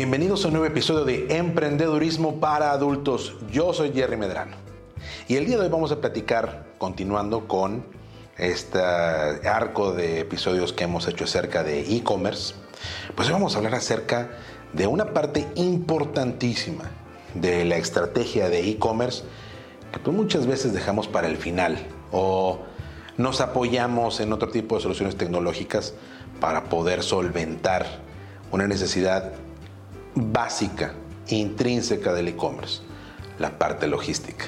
[0.00, 3.36] Bienvenidos a un nuevo episodio de Emprendedurismo para Adultos.
[3.52, 4.56] Yo soy Jerry Medrano.
[5.28, 7.84] Y el día de hoy vamos a platicar, continuando con
[8.38, 12.54] este arco de episodios que hemos hecho acerca de e-commerce,
[13.14, 14.30] pues hoy vamos a hablar acerca
[14.72, 16.84] de una parte importantísima
[17.34, 19.24] de la estrategia de e-commerce
[19.92, 21.76] que pues muchas veces dejamos para el final
[22.10, 22.60] o
[23.18, 25.92] nos apoyamos en otro tipo de soluciones tecnológicas
[26.40, 27.84] para poder solventar
[28.50, 29.34] una necesidad
[30.14, 30.94] básica,
[31.28, 32.82] intrínseca del e-commerce,
[33.38, 34.46] la parte logística.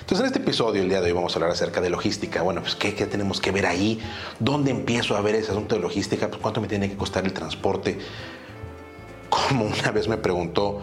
[0.00, 2.42] Entonces en este episodio, el día de hoy, vamos a hablar acerca de logística.
[2.42, 4.00] Bueno, pues ¿qué, tenemos que ver ahí?
[4.38, 6.28] ¿Dónde empiezo a ver ese asunto de logística?
[6.28, 7.98] Pues, ¿Cuánto me tiene que costar el transporte?
[9.28, 10.82] Como una vez me preguntó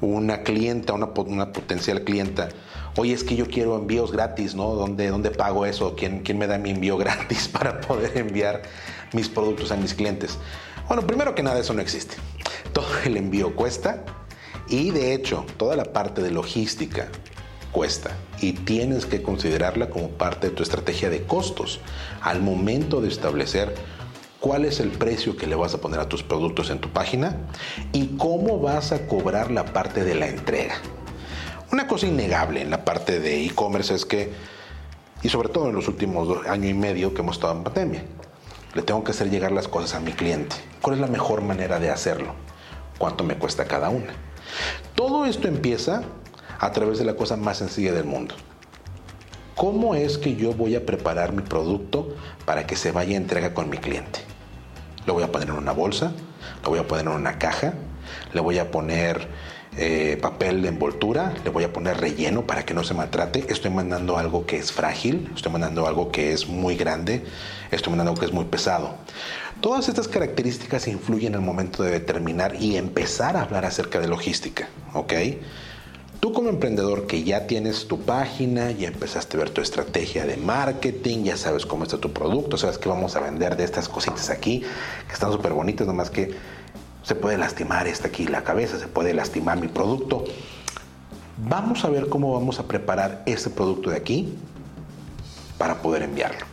[0.00, 2.50] una clienta, una, potencial clienta,
[2.96, 4.74] oye, es que yo quiero envíos gratis, ¿no?
[4.74, 5.96] ¿Dónde, dónde pago eso?
[5.96, 8.62] ¿Quién, ¿Quién me da mi envío gratis para poder enviar
[9.12, 10.38] mis productos a mis clientes?
[10.88, 12.16] Bueno, primero que nada, eso no existe
[12.72, 14.04] todo el envío cuesta
[14.68, 17.08] y de hecho toda la parte de logística
[17.72, 21.80] cuesta y tienes que considerarla como parte de tu estrategia de costos
[22.20, 23.74] al momento de establecer
[24.40, 27.36] cuál es el precio que le vas a poner a tus productos en tu página
[27.92, 30.74] y cómo vas a cobrar la parte de la entrega.
[31.72, 34.32] Una cosa innegable en la parte de e-commerce es que,
[35.22, 38.04] y sobre todo en los últimos año y medio que hemos estado en pandemia,
[38.76, 40.54] le tengo que hacer llegar las cosas a mi cliente.
[40.80, 42.34] ¿Cuál es la mejor manera de hacerlo?
[42.98, 44.12] cuánto me cuesta cada una.
[44.94, 46.02] Todo esto empieza
[46.58, 48.34] a través de la cosa más sencilla del mundo.
[49.54, 52.14] ¿Cómo es que yo voy a preparar mi producto
[52.44, 54.20] para que se vaya a entrega con mi cliente?
[55.06, 56.12] Lo voy a poner en una bolsa,
[56.62, 57.74] lo voy a poner en una caja,
[58.32, 59.28] le voy a poner
[59.78, 63.44] eh, papel de envoltura, le voy a poner relleno para que no se maltrate.
[63.48, 67.22] Estoy mandando algo que es frágil, estoy mandando algo que es muy grande,
[67.70, 68.94] estoy mandando algo que es muy pesado.
[69.60, 74.08] Todas estas características influyen en el momento de determinar y empezar a hablar acerca de
[74.08, 75.12] logística, ¿ok?
[76.20, 80.38] Tú como emprendedor que ya tienes tu página, ya empezaste a ver tu estrategia de
[80.38, 84.30] marketing, ya sabes cómo está tu producto, sabes que vamos a vender de estas cositas
[84.30, 84.60] aquí,
[85.06, 86.34] que están súper bonitas, nomás que
[87.06, 90.24] se puede lastimar esta aquí la cabeza, se puede lastimar mi producto.
[91.48, 94.34] Vamos a ver cómo vamos a preparar este producto de aquí
[95.56, 96.44] para poder enviarlo.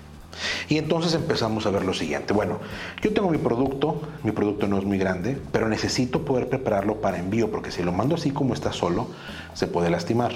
[0.69, 2.33] Y entonces empezamos a ver lo siguiente.
[2.33, 2.59] Bueno,
[3.01, 7.17] yo tengo mi producto, mi producto no es muy grande, pero necesito poder prepararlo para
[7.17, 9.07] envío, porque si lo mando así como está solo,
[9.55, 10.33] se puede lastimar.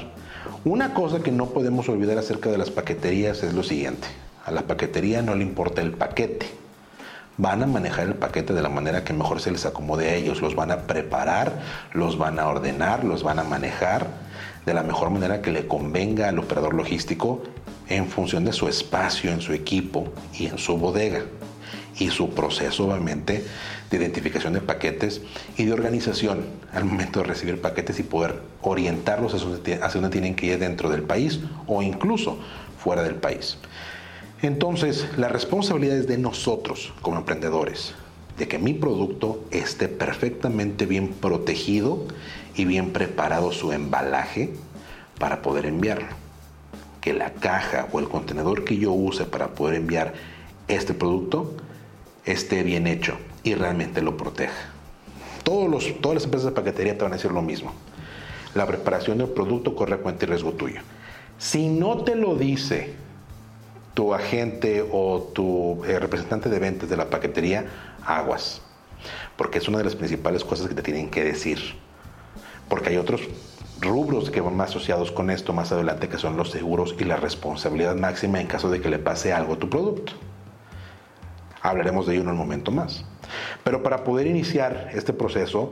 [0.65, 4.07] Una cosa que no podemos olvidar acerca de las paqueterías es lo siguiente.
[4.45, 6.47] A la paquetería no le importa el paquete.
[7.37, 10.41] Van a manejar el paquete de la manera que mejor se les acomode a ellos.
[10.41, 11.53] Los van a preparar,
[11.93, 14.07] los van a ordenar, los van a manejar
[14.65, 17.43] de la mejor manera que le convenga al operador logístico
[17.89, 21.21] en función de su espacio en su equipo y en su bodega
[21.97, 23.45] y su proceso obviamente
[23.89, 25.21] de identificación de paquetes
[25.57, 30.47] y de organización al momento de recibir paquetes y poder orientarlos hacia donde tienen que
[30.47, 32.37] ir dentro del país o incluso
[32.77, 33.57] fuera del país.
[34.41, 37.95] Entonces, la responsabilidad es de nosotros como emprendedores,
[38.37, 42.05] de que mi producto esté perfectamente bien protegido
[42.55, 44.53] y bien preparado su embalaje
[45.17, 46.27] para poder enviarlo
[47.07, 50.13] que la caja o el contenedor que yo use para poder enviar
[50.67, 51.55] este producto
[52.25, 54.71] esté bien hecho y realmente lo proteja.
[55.43, 57.71] Todos los, todas las empresas de paquetería te van a decir lo mismo.
[58.55, 60.81] La preparación del producto corre cuenta y riesgo tuyo.
[61.37, 62.93] Si no te lo dice
[63.97, 67.65] tu agente o tu eh, representante de ventas de la paquetería,
[68.05, 68.61] aguas.
[69.35, 71.57] Porque es una de las principales cosas que te tienen que decir.
[72.69, 73.21] Porque hay otros
[73.81, 77.15] rubros que van más asociados con esto más adelante, que son los seguros y la
[77.15, 80.13] responsabilidad máxima en caso de que le pase algo a tu producto.
[81.63, 83.03] Hablaremos de ello en un momento más.
[83.63, 85.71] Pero para poder iniciar este proceso,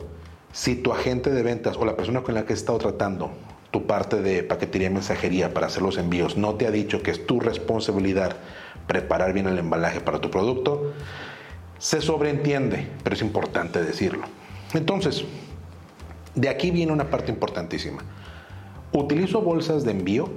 [0.52, 3.30] si tu agente de ventas o la persona con la que has estado tratando
[3.76, 7.12] tu parte de paquetería y mensajería para hacer los envíos no te ha dicho que
[7.12, 8.38] es tu responsabilidad
[8.88, 10.94] preparar bien el embalaje para tu producto,
[11.78, 14.28] se sobreentiende, pero es importante decirlo.
[14.74, 15.26] Entonces,
[16.36, 18.02] de aquí viene una parte importantísima.
[18.94, 20.30] Utilizo bolsas de envío,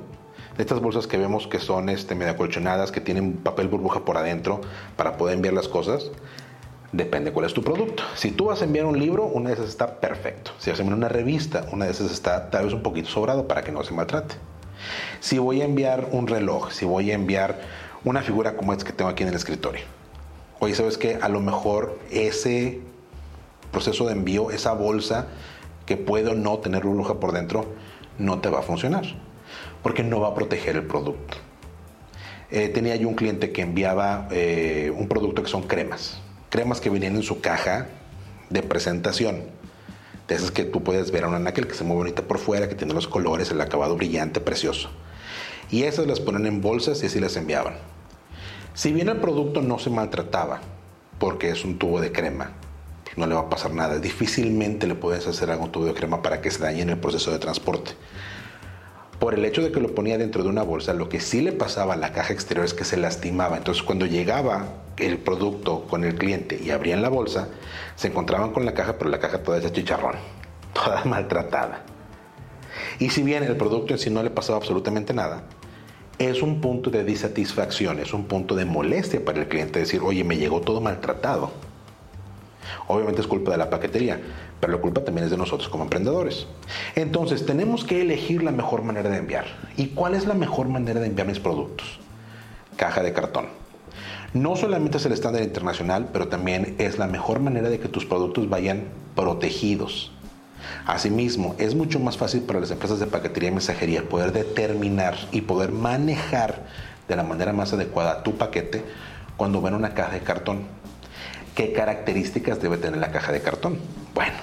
[0.58, 4.62] estas bolsas que vemos que son este, medio acolchonadas, que tienen papel burbuja por adentro
[4.96, 6.10] para poder enviar las cosas.
[6.92, 8.02] Depende cuál es tu producto.
[8.14, 10.52] Si tú vas a enviar un libro, una de esas está perfecto.
[10.58, 13.46] Si vas a enviar una revista, una de esas está tal vez un poquito sobrado
[13.46, 14.36] para que no se maltrate.
[15.20, 17.60] Si voy a enviar un reloj, si voy a enviar
[18.04, 19.82] una figura como esta que tengo aquí en el escritorio.
[20.60, 21.18] Oye, ¿sabes qué?
[21.20, 22.80] A lo mejor ese
[23.70, 25.26] proceso de envío, esa bolsa
[25.84, 27.66] que puedo no tener burbuja por dentro,
[28.18, 29.04] no te va a funcionar.
[29.82, 31.36] Porque no va a proteger el producto.
[32.50, 36.90] Eh, tenía yo un cliente que enviaba eh, un producto que son cremas cremas que
[36.90, 37.86] venían en su caja
[38.50, 39.44] de presentación.
[40.26, 42.68] De esas que tú puedes ver a una náquel que se muy bonita por fuera,
[42.68, 44.90] que tiene los colores, el acabado brillante, precioso.
[45.70, 47.74] Y esas las ponen en bolsas y así las enviaban.
[48.74, 50.60] Si bien el producto no se maltrataba,
[51.18, 52.52] porque es un tubo de crema,
[53.16, 53.98] no le va a pasar nada.
[53.98, 57.32] Difícilmente le puedes hacer algún tubo de crema para que se dañe en el proceso
[57.32, 57.92] de transporte.
[59.18, 61.52] Por el hecho de que lo ponía dentro de una bolsa, lo que sí le
[61.52, 63.56] pasaba a la caja exterior es que se lastimaba.
[63.56, 64.66] Entonces cuando llegaba
[64.98, 67.48] el producto con el cliente y abrían la bolsa,
[67.96, 70.16] se encontraban con la caja, pero la caja toda esa chicharrón,
[70.72, 71.84] toda maltratada.
[72.98, 75.42] Y si bien el producto en sí no le pasaba absolutamente nada,
[76.18, 80.24] es un punto de disatisfacción, es un punto de molestia para el cliente decir, oye,
[80.24, 81.52] me llegó todo maltratado.
[82.88, 84.20] Obviamente es culpa de la paquetería,
[84.60, 86.46] pero la culpa también es de nosotros como emprendedores.
[86.96, 89.46] Entonces, tenemos que elegir la mejor manera de enviar.
[89.76, 92.00] ¿Y cuál es la mejor manera de enviar mis productos?
[92.76, 93.57] Caja de cartón.
[94.34, 98.04] No solamente es el estándar internacional, pero también es la mejor manera de que tus
[98.04, 98.84] productos vayan
[99.14, 100.12] protegidos.
[100.86, 105.40] Asimismo, es mucho más fácil para las empresas de paquetería y mensajería poder determinar y
[105.40, 106.66] poder manejar
[107.08, 108.84] de la manera más adecuada tu paquete
[109.38, 110.62] cuando ven una caja de cartón.
[111.54, 113.78] ¿Qué características debe tener la caja de cartón?
[114.14, 114.34] Bueno,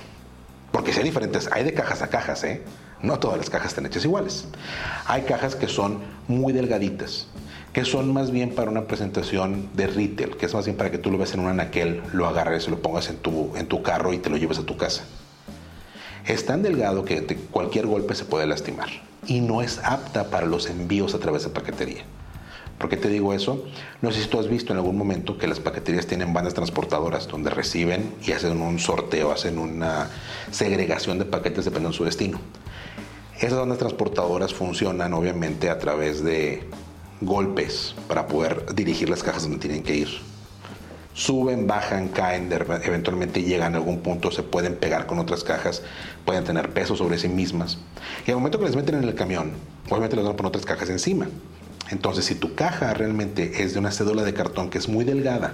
[0.71, 2.63] porque si diferentes, hay de cajas a cajas, ¿eh?
[3.01, 4.47] No todas las cajas están hechas iguales.
[5.05, 7.27] Hay cajas que son muy delgaditas,
[7.75, 10.97] que son más bien para una presentación de retail, que es más bien para que
[10.97, 14.13] tú lo ves en un anaquel, lo agarres lo pongas en tu, en tu carro
[14.13, 15.03] y te lo lleves a tu casa.
[16.25, 18.87] Es tan delgado que cualquier golpe se puede lastimar
[19.27, 22.05] y no es apta para los envíos a través de paquetería.
[22.77, 23.65] ¿Por qué te digo eso?
[24.01, 27.27] No sé si tú has visto en algún momento que las paqueterías tienen bandas transportadoras
[27.27, 30.09] donde reciben y hacen un sorteo, hacen una
[30.49, 32.39] segregación de paquetes dependiendo de su destino.
[33.37, 36.63] Esas bandas transportadoras funcionan obviamente a través de
[37.25, 40.09] golpes para poder dirigir las cajas donde tienen que ir.
[41.13, 45.81] Suben, bajan, caen, eventualmente llegan a algún punto, se pueden pegar con otras cajas,
[46.25, 47.77] pueden tener peso sobre sí mismas.
[48.27, 49.53] Y al momento que les meten en el camión,
[49.89, 51.27] obviamente les van a poner otras cajas encima.
[51.89, 55.53] Entonces, si tu caja realmente es de una cédula de cartón que es muy delgada,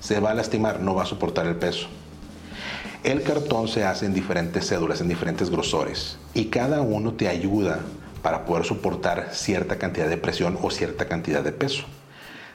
[0.00, 1.88] se va a lastimar, no va a soportar el peso.
[3.02, 7.80] El cartón se hace en diferentes cédulas, en diferentes grosores, y cada uno te ayuda
[8.26, 11.84] para poder soportar cierta cantidad de presión o cierta cantidad de peso.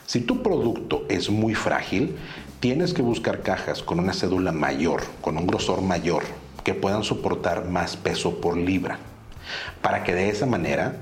[0.06, 2.18] Si tu producto es muy frágil,
[2.60, 6.24] tienes que buscar cajas con una cédula mayor, con un grosor mayor,
[6.66, 9.00] que puedan soportar más peso por libra,
[9.82, 10.98] para que de esa manera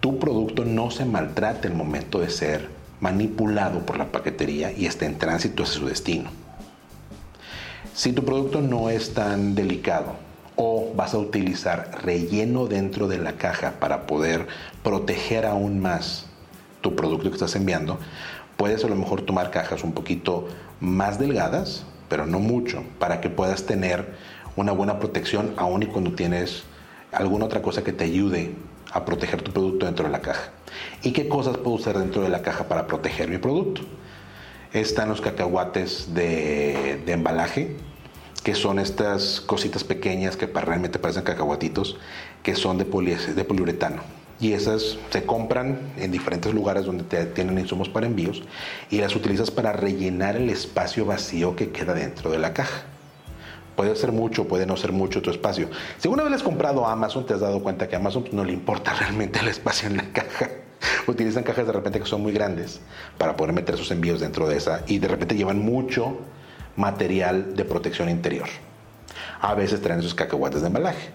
[0.00, 2.68] tu producto no se maltrate el momento de ser
[3.00, 6.28] manipulado por la paquetería y esté en tránsito hacia su destino.
[7.94, 10.27] Si tu producto no es tan delicado
[10.60, 14.48] o vas a utilizar relleno dentro de la caja para poder
[14.82, 16.26] proteger aún más
[16.80, 17.98] tu producto que estás enviando,
[18.56, 20.48] puedes a lo mejor tomar cajas un poquito
[20.80, 24.14] más delgadas, pero no mucho, para que puedas tener
[24.56, 26.64] una buena protección aún y cuando tienes
[27.12, 28.52] alguna otra cosa que te ayude
[28.92, 30.50] a proteger tu producto dentro de la caja.
[31.02, 33.82] ¿Y qué cosas puedo usar dentro de la caja para proteger mi producto?
[34.72, 37.76] Están los cacahuates de, embalaje,
[38.48, 41.98] que son estas cositas pequeñas que realmente parecen cacahuatitos,
[42.42, 44.00] que son de, de poliuretano.
[44.40, 48.42] Y esas se compran en diferentes lugares donde te tienen insumos para envíos
[48.88, 52.84] y las utilizas para rellenar el espacio vacío que queda dentro de la caja.
[53.76, 55.68] Puede ser mucho, puede no ser mucho tu espacio.
[55.98, 58.54] Si alguna vez has comprado Amazon, te has dado cuenta que a Amazon no le
[58.54, 60.48] importa realmente el espacio en la caja.
[61.06, 62.80] Utilizan cajas de repente que son muy grandes
[63.18, 66.16] para poder meter sus envíos dentro de esa y de repente llevan mucho
[66.78, 68.48] material de protección interior.
[69.40, 71.10] A veces traen esos cacahuates de embalaje.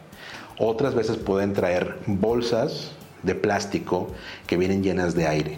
[0.60, 2.92] Otras veces pueden traer bolsas
[3.24, 4.10] de plástico
[4.46, 5.58] que vienen llenas de aire.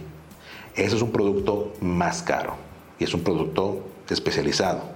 [0.75, 2.55] Eso es un producto más caro
[2.99, 4.95] y es un producto especializado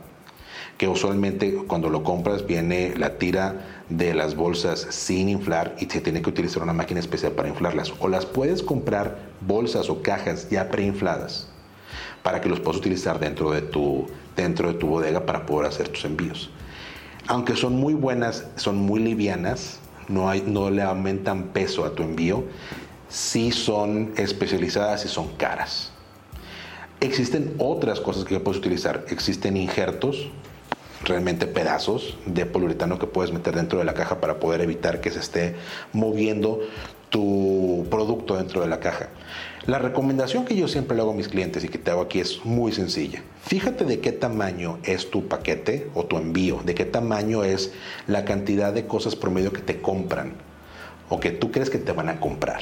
[0.77, 5.99] que usualmente cuando lo compras viene la tira de las bolsas sin inflar y se
[5.99, 7.91] tiene que utilizar una máquina especial para inflarlas.
[7.99, 11.49] O las puedes comprar bolsas o cajas ya preinfladas
[12.23, 14.07] para que los puedas utilizar dentro de tu,
[14.41, 16.49] dentro de tu bodega para poder hacer tus envíos.
[17.27, 22.43] Aunque son muy buenas, son muy livianas, no, le aumentan peso a tu envío,
[23.07, 25.91] sí son especializadas y son caras.
[27.01, 29.05] Existen otras cosas que puedes utilizar.
[29.09, 30.31] Existen injertos,
[31.03, 35.11] realmente pedazos de poliuretano que puedes meter dentro de la caja para poder evitar que
[35.11, 35.55] se esté
[35.93, 36.59] moviendo
[37.09, 39.09] tu producto dentro de la caja.
[39.65, 42.19] La recomendación que yo siempre le hago a mis clientes y que te hago aquí
[42.19, 43.21] es muy sencilla.
[43.43, 47.73] Fíjate de qué tamaño es tu paquete o tu envío, de qué tamaño es
[48.07, 50.33] la cantidad de cosas promedio que te compran
[51.09, 52.61] o que tú crees que te van a comprar.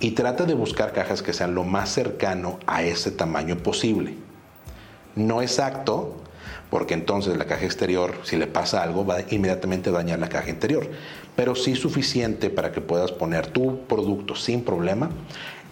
[0.00, 4.14] Y trata de buscar cajas que sean lo más cercano a ese tamaño posible.
[5.14, 6.16] No exacto,
[6.70, 10.50] porque entonces la caja exterior, si le pasa algo, va a inmediatamente dañar la caja
[10.50, 10.88] interior.
[11.36, 15.10] Pero sí suficiente para que puedas poner tu producto sin problema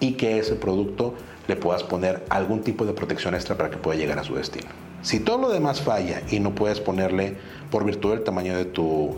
[0.03, 1.15] y que ese producto
[1.47, 4.67] le puedas poner algún tipo de protección extra para que pueda llegar a su destino.
[5.01, 7.37] Si todo lo demás falla y no puedes ponerle
[7.71, 9.17] por virtud del tamaño de tu,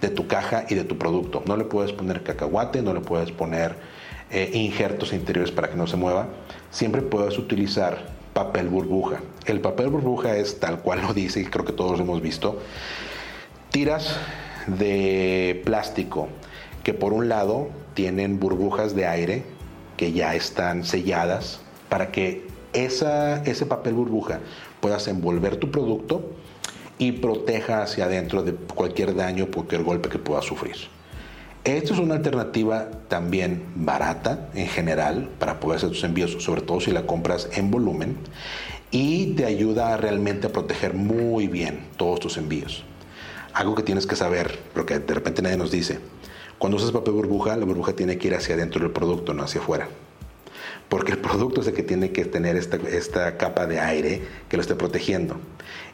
[0.00, 3.30] de tu caja y de tu producto, no le puedes poner cacahuate, no le puedes
[3.30, 3.76] poner
[4.32, 6.26] eh, injertos interiores para que no se mueva,
[6.72, 9.20] siempre puedes utilizar papel burbuja.
[9.46, 12.60] El papel burbuja es tal cual lo dice y creo que todos hemos visto.
[13.70, 14.16] Tiras
[14.66, 16.28] de plástico
[16.82, 19.53] que por un lado tienen burbujas de aire
[19.96, 24.40] que ya están selladas para que esa, ese papel burbuja
[24.80, 26.32] puedas envolver tu producto
[26.98, 30.76] y proteja hacia adentro de cualquier daño, cualquier golpe que pueda sufrir.
[31.64, 36.80] Esto es una alternativa también barata en general para poder hacer tus envíos, sobre todo
[36.80, 38.18] si la compras en volumen,
[38.90, 42.84] y te ayuda realmente a proteger muy bien todos tus envíos.
[43.54, 46.00] Algo que tienes que saber, porque de repente nadie nos dice,
[46.58, 49.60] cuando usas papel burbuja, la burbuja tiene que ir hacia adentro del producto, no hacia
[49.60, 49.88] afuera
[50.88, 54.56] porque el producto es el que tiene que tener esta, esta capa de aire que
[54.56, 55.36] lo esté protegiendo.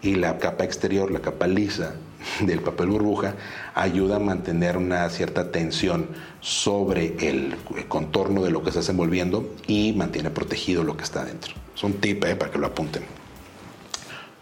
[0.03, 1.95] Y la capa exterior, la capa lisa
[2.41, 3.35] del papel burbuja,
[3.75, 6.09] ayuda a mantener una cierta tensión
[6.41, 7.57] sobre el
[7.89, 11.55] contorno de lo que estás envolviendo y mantiene protegido lo que está dentro.
[11.75, 13.20] Es un tip eh, para que lo apunten.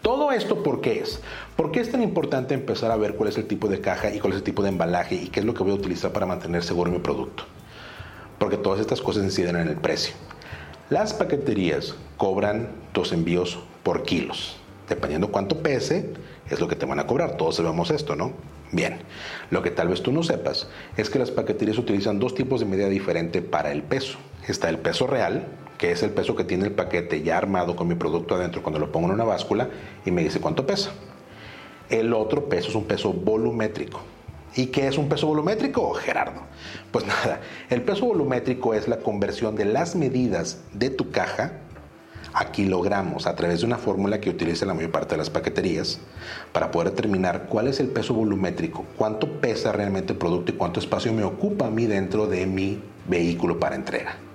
[0.01, 1.19] Todo esto, ¿por qué es?
[1.55, 4.19] ¿Por qué es tan importante empezar a ver cuál es el tipo de caja y
[4.19, 6.25] cuál es el tipo de embalaje y qué es lo que voy a utilizar para
[6.25, 7.43] mantener seguro mi producto?
[8.37, 10.15] Porque todas estas cosas inciden en el precio.
[10.89, 14.55] Las paqueterías cobran tus envíos por kilos.
[14.87, 16.13] Dependiendo cuánto pese,
[16.49, 17.37] es lo que te van a cobrar.
[17.37, 18.33] Todos sabemos esto, ¿no?
[18.71, 18.99] Bien,
[19.51, 22.65] lo que tal vez tú no sepas es que las paqueterías utilizan dos tipos de
[22.65, 24.17] medida diferente para el peso.
[24.47, 25.45] Está el peso real,
[25.79, 28.79] que es el peso que tiene el paquete ya armado con mi producto adentro cuando
[28.79, 29.69] lo pongo en una báscula
[30.05, 30.91] y me dice cuánto pesa.
[31.89, 34.01] El otro peso es un peso volumétrico.
[34.55, 36.41] ¿Y qué es un peso volumétrico, Gerardo?
[36.91, 41.53] Pues nada, el peso volumétrico es la conversión de las medidas de tu caja
[42.33, 45.99] a kilogramos a través de una fórmula que utiliza la mayor parte de las paqueterías
[46.51, 50.81] para poder determinar cuál es el peso volumétrico, cuánto pesa realmente el producto y cuánto
[50.81, 54.28] espacio me ocupa a mí dentro de mi vehículo para entrega.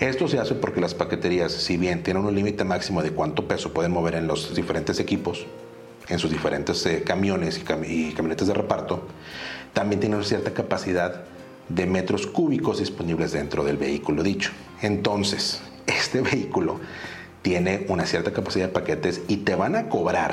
[0.00, 3.72] Esto se hace porque las paqueterías, si bien tienen un límite máximo de cuánto peso
[3.72, 5.44] pueden mover en los diferentes equipos,
[6.08, 9.08] en sus diferentes eh, camiones y, camionetas de reparto,
[9.72, 11.24] también tienen cierta capacidad
[11.68, 14.52] de metros cúbicos disponibles dentro del vehículo dicho.
[14.82, 16.78] Entonces, este vehículo
[17.42, 20.32] tiene una cierta capacidad de paquetes y te van a cobrar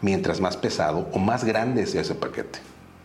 [0.00, 2.60] mientras más pesado o más grande sea ese paquete.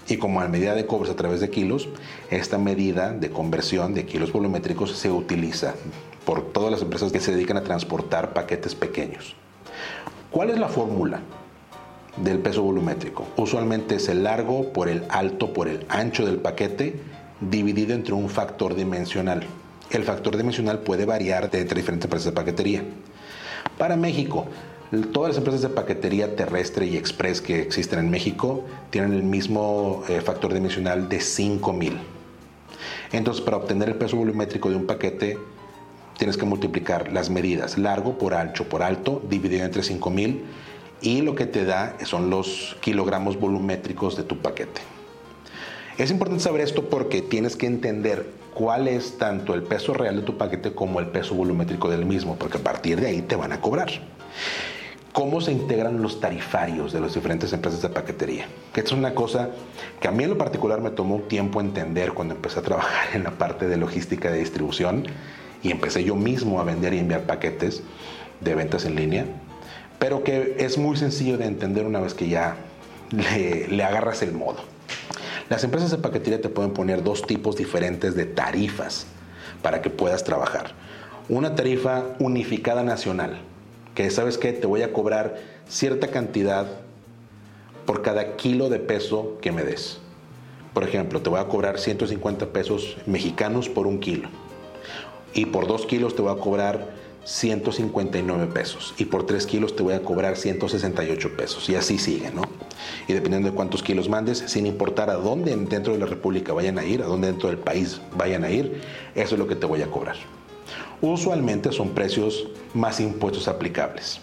[0.07, 1.89] Y como a medida de cobros a través de kilos,
[2.29, 5.75] esta medida de conversión de kilos volumétricos se utiliza
[6.25, 9.35] por todas las empresas que se dedican a transportar paquetes pequeños.
[10.31, 11.21] ¿Cuál es la fórmula?
[12.17, 13.25] del peso volumétrico.
[13.37, 16.99] Usualmente es el largo por el alto por el ancho del paquete
[17.39, 19.43] dividido entre un factor dimensional.
[19.89, 22.83] El factor dimensional puede variar entre diferentes empresas de paquetería.
[23.77, 24.45] Para México,
[24.99, 30.03] todas las empresas de paquetería terrestre y express que existen en México tienen el mismo
[30.09, 31.97] eh, factor dimensional de 5000.
[33.13, 35.37] Entonces, para obtener el peso volumétrico de un paquete,
[36.17, 40.43] tienes que multiplicar las medidas largo por ancho por alto dividido entre 5000
[41.01, 44.81] y lo que te da son los kilogramos volumétricos de tu paquete.
[45.97, 50.21] Es importante saber esto porque tienes que entender cuál es tanto el peso real de
[50.23, 53.53] tu paquete como el peso volumétrico del mismo, porque a partir de ahí te van
[53.53, 53.89] a cobrar.
[55.13, 58.45] ¿Cómo se integran los tarifarios de las diferentes empresas de paquetería?
[58.73, 59.49] Que es una cosa
[59.99, 63.23] que a mí en lo particular me tomó tiempo entender cuando empecé a trabajar en
[63.23, 65.05] la parte de logística de distribución
[65.61, 67.83] y empecé yo mismo a vender y enviar paquetes
[68.39, 69.25] de ventas en línea
[70.01, 72.55] pero que es muy sencillo de entender una vez que ya
[73.11, 74.57] le, agarras el modo.
[75.47, 79.05] Las empresas de paquetería te pueden poner dos tipos diferentes de tarifas
[79.61, 80.71] para que puedas trabajar.
[81.29, 83.41] Una tarifa unificada nacional,
[83.95, 86.67] que sabes que te voy a cobrar cierta cantidad
[87.85, 89.99] por cada kilo de peso que me des.
[90.73, 94.29] Por ejemplo, te voy a cobrar 150 pesos mexicanos por un kilo.
[95.33, 99.83] Y por dos kilos te voy a cobrar 159 pesos y por 3 kilos te
[99.83, 102.41] voy a cobrar 168 pesos y así sigue, ¿no?
[103.07, 106.79] Y dependiendo de cuántos kilos mandes, sin importar a dónde dentro de la República vayan
[106.79, 108.81] a ir, a dónde dentro del país vayan a ir,
[109.13, 110.15] eso es lo que te voy a cobrar.
[111.01, 114.21] Usualmente son precios más impuestos aplicables.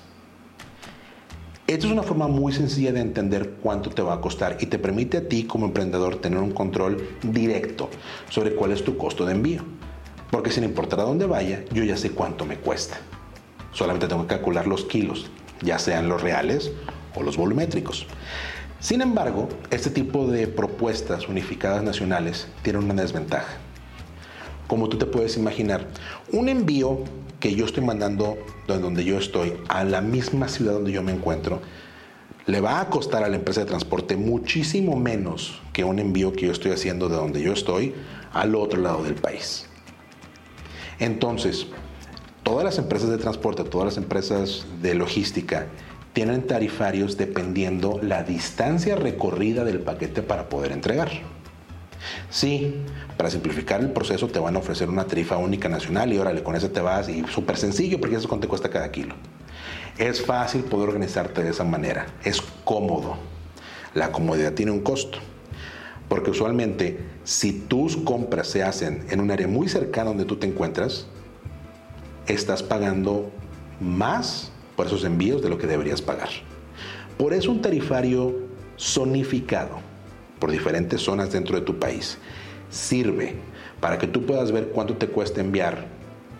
[1.66, 4.78] Esto es una forma muy sencilla de entender cuánto te va a costar y te
[4.78, 7.90] permite a ti como emprendedor tener un control directo
[8.30, 9.64] sobre cuál es tu costo de envío.
[10.30, 12.96] Porque sin importar a dónde vaya, yo ya sé cuánto me cuesta.
[13.72, 15.30] Solamente tengo que calcular los kilos,
[15.60, 16.70] ya sean los reales
[17.16, 18.06] o los volumétricos.
[18.78, 23.58] Sin embargo, este tipo de propuestas unificadas nacionales tienen una desventaja.
[24.68, 25.88] Como tú te puedes imaginar,
[26.30, 27.00] un envío
[27.40, 31.12] que yo estoy mandando de donde yo estoy a la misma ciudad donde yo me
[31.12, 31.60] encuentro,
[32.46, 36.46] le va a costar a la empresa de transporte muchísimo menos que un envío que
[36.46, 37.94] yo estoy haciendo de donde yo estoy
[38.32, 39.66] al otro lado del país.
[40.98, 41.66] Entonces,
[42.42, 45.66] todas las empresas de transporte, todas las empresas de logística
[46.12, 51.10] tienen tarifarios dependiendo la distancia recorrida del paquete para poder entregar.
[52.30, 52.74] Sí,
[53.16, 56.56] para simplificar el proceso te van a ofrecer una tarifa única nacional y órale, con
[56.56, 59.14] eso te vas y súper sencillo porque eso te cuesta cada kilo.
[59.96, 63.16] Es fácil poder organizarte de esa manera, es cómodo.
[63.94, 65.18] La comodidad tiene un costo.
[66.08, 70.46] Porque usualmente si tus compras se hacen en un área muy cercana donde tú te
[70.46, 71.06] encuentras,
[72.26, 73.30] estás pagando
[73.80, 76.28] más por esos envíos de lo que deberías pagar.
[77.18, 78.34] Por eso un tarifario
[78.78, 79.80] zonificado
[80.38, 82.18] por diferentes zonas dentro de tu país.
[82.70, 83.36] Sirve
[83.80, 85.86] para que tú puedas ver cuánto te cuesta enviar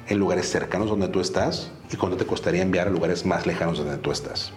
[0.08, 3.78] en lugares cercanos donde tú estás y cuánto te costaría enviar a lugares más lejanos
[3.78, 4.52] donde tú estás.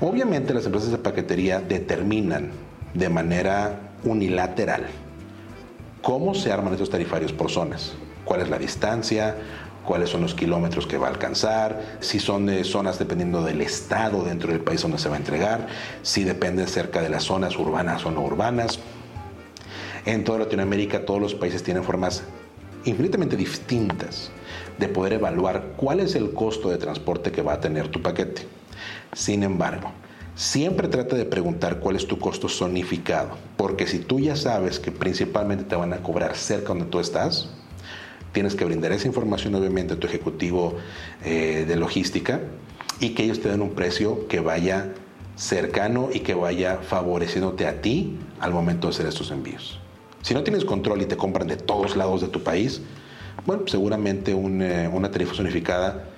[0.00, 2.50] Obviamente las empresas de paquetería determinan
[2.94, 4.84] de manera unilateral
[6.02, 9.36] cómo se arman esos tarifarios por zonas, cuál es la distancia,
[9.88, 14.22] cuáles son los kilómetros que va a alcanzar, si son de zonas dependiendo del estado
[14.22, 15.66] dentro del país donde se va a entregar,
[16.02, 18.80] si depende cerca de las zonas urbanas o no urbanas.
[20.04, 22.22] En toda Latinoamérica todos los países tienen formas
[22.84, 24.30] infinitamente distintas
[24.76, 28.42] de poder evaluar cuál es el costo de transporte que va a tener tu paquete.
[29.14, 29.90] Sin embargo,
[30.34, 34.92] siempre trata de preguntar cuál es tu costo zonificado, porque si tú ya sabes que
[34.92, 37.48] principalmente te van a cobrar cerca donde tú estás,
[38.32, 40.76] tienes que brindar esa información obviamente a tu ejecutivo
[41.24, 42.40] eh, de logística
[43.00, 44.92] y que ellos te den un precio que vaya
[45.36, 49.78] cercano y que vaya favoreciéndote a ti al momento de hacer estos envíos.
[50.22, 52.82] Si no tienes control y te compran de todos lados de tu país,
[53.46, 56.08] bueno, seguramente eh, una tarifa unificada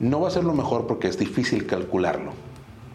[0.00, 2.32] no va a ser lo mejor porque es difícil calcularlo.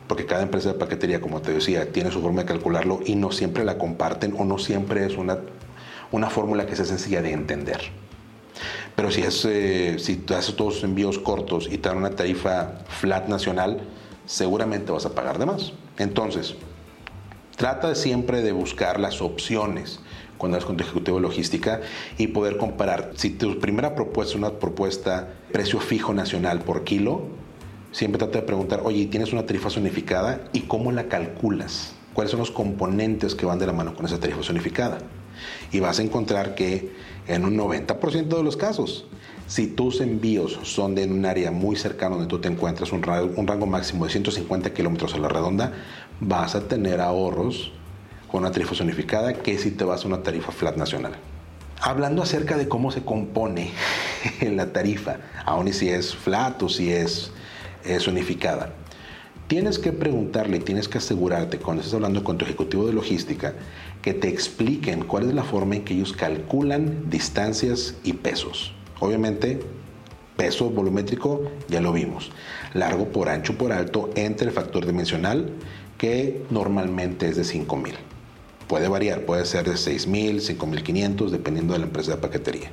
[0.07, 3.31] Porque cada empresa de paquetería, como te decía, tiene su forma de calcularlo y no
[3.31, 5.37] siempre la comparten o no siempre es una,
[6.11, 7.79] una fórmula que sea sencilla de entender.
[8.99, 9.95] Pero si, eh,
[10.35, 13.79] haces todos los envíos cortos y te dan una tarifa flat nacional,
[14.25, 15.71] seguramente vas a pagar de más.
[15.97, 16.55] Entonces,
[17.55, 20.01] trata siempre de buscar las opciones
[20.37, 21.79] cuando eres con tu ejecutivo de logística
[22.17, 23.13] y poder comparar.
[23.15, 27.21] Si tu primera propuesta es una propuesta precio fijo nacional por kilo,
[27.93, 31.93] siempre trata de preguntar, oye, ¿tienes una tarifa zonificada y cómo la calculas?
[32.13, 34.97] ¿Cuáles son los componentes que van de la mano con esa tarifa zonificada?
[35.71, 36.91] Y vas a encontrar que
[37.27, 39.05] en un 90% de los casos,
[39.47, 43.65] si tus envíos son de un área muy cercana donde tú te encuentras, un rango,
[43.65, 45.73] máximo de 150 kilómetros a la redonda,
[46.19, 47.71] vas a tener ahorros
[48.31, 51.13] con una tarifa zonificada que si te vas a una tarifa flat nacional.
[51.81, 53.71] Hablando acerca de cómo se compone
[54.41, 57.31] la tarifa, aun y si es flat o si es,
[57.83, 58.73] es unificada,
[59.49, 63.55] tienes que preguntarle, tienes que asegurarte cuando estés hablando con tu ejecutivo de logística
[64.03, 68.73] que te expliquen cuál es la forma en que ellos calculan distancias y pesos.
[68.99, 69.59] Obviamente,
[70.37, 72.31] peso volumétrico ya lo vimos.
[72.75, 75.49] Largo por ancho por alto entre el factor dimensional
[75.97, 77.95] que normalmente es de 5000.
[78.67, 82.69] Puede variar, puede ser de 6000, 5500 dependiendo de la empresa de paquetería.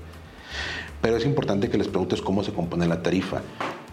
[1.00, 3.40] Pero es importante que les preguntes cómo se compone la tarifa,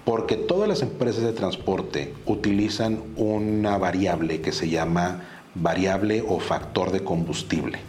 [0.06, 5.24] porque todas las empresas de transporte utilizan una variable que se llama
[5.56, 7.80] variable o factor de combustible.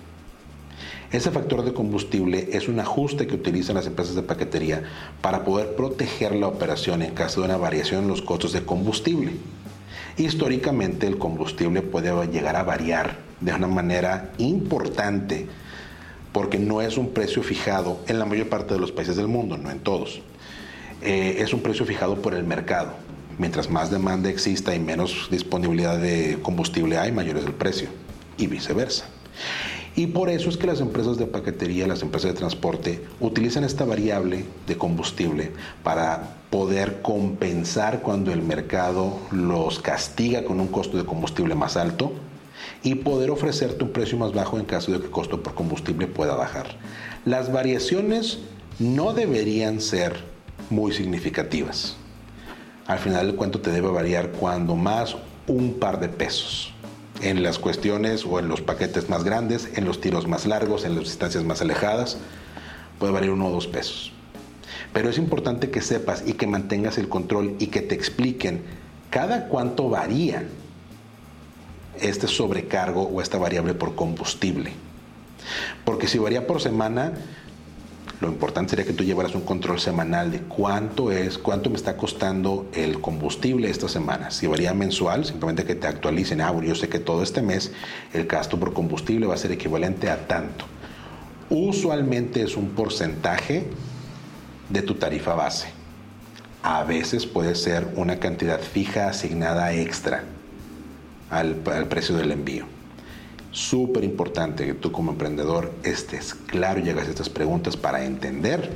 [1.11, 4.83] Ese factor de combustible es un ajuste que utilizan las empresas de paquetería
[5.21, 9.33] para poder proteger la operación en caso de una variación en los costos de combustible.
[10.17, 15.47] Históricamente el combustible puede llegar a variar de una manera importante
[16.33, 19.57] porque no es un precio fijado en la mayor parte de los países del mundo,
[19.57, 20.21] no en todos.
[21.03, 22.93] Eh, es un precio fijado por el mercado.
[23.39, 27.89] Mientras más demanda exista y menos disponibilidad de combustible hay, mayor es el precio.
[28.37, 29.07] Y viceversa.
[29.97, 33.85] Y por eso es que las empresas de paquetería, las empresas de transporte, utilizan esta
[33.85, 35.53] variable de combustible
[35.85, 42.13] para poder compensar cuando el mercado los castiga con un costo de combustible más alto
[42.83, 46.09] y poder ofrecerte un precio más bajo en caso de que el costo por combustible
[46.09, 46.67] pueda bajar.
[47.25, 48.41] Las variaciones
[48.81, 50.34] no deberían ser
[50.71, 51.97] muy significativas.
[52.87, 56.73] Al final del cuento te debe variar cuando más un par de pesos
[57.23, 60.95] en las cuestiones o en los paquetes más grandes, en los tiros más largos, en
[60.95, 62.19] las distancias más alejadas,
[62.99, 64.13] puede variar uno o dos pesos.
[64.93, 68.63] Pero es importante que sepas y que mantengas el control y que te expliquen
[69.11, 70.45] cada cuánto varía
[72.01, 74.73] este sobrecargo o esta variable por combustible.
[75.85, 77.13] Porque si varía por semana,
[78.21, 81.97] lo importante sería que tú llevaras un control semanal de cuánto es, cuánto me está
[81.97, 84.31] costando el combustible esta semana.
[84.31, 87.73] Si varía mensual, simplemente que te actualicen, ah, yo sé que todo este mes
[88.13, 90.65] el gasto por combustible va a ser equivalente a tanto.
[91.51, 93.67] Usualmente es un porcentaje
[94.71, 95.69] de tu tarifa base.
[96.63, 100.25] A veces puede ser una cantidad fija asignada extra
[101.31, 102.74] al, precio del envío.
[103.55, 108.69] Súper importante que tú como emprendedor estés claro y hagas estas preguntas para entender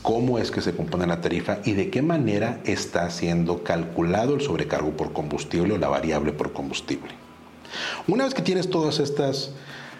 [0.00, 4.40] cómo es que se compone la tarifa y de qué manera está siendo calculado el
[4.40, 7.10] sobrecargo por combustible o la variable por combustible.
[8.08, 9.50] Una vez que tienes todas estas